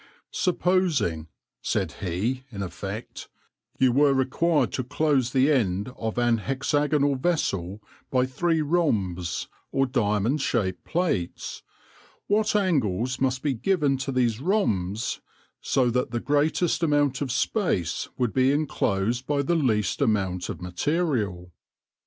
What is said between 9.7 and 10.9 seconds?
or diamond shaped